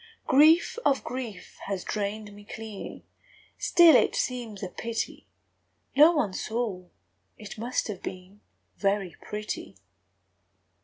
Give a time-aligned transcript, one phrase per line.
[0.25, 3.03] Grief of grief has drained me clean;
[3.59, 5.27] Still it seems a pity
[5.95, 6.85] No one saw,
[7.37, 8.41] it must have been
[8.77, 9.75] Very pretty.